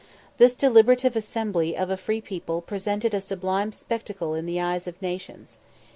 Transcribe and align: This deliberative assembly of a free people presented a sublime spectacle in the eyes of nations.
This 0.39 0.55
deliberative 0.55 1.15
assembly 1.15 1.77
of 1.77 1.91
a 1.91 1.95
free 1.95 2.21
people 2.21 2.63
presented 2.63 3.13
a 3.13 3.21
sublime 3.21 3.71
spectacle 3.71 4.33
in 4.33 4.47
the 4.47 4.59
eyes 4.59 4.87
of 4.87 4.99
nations. 4.99 5.59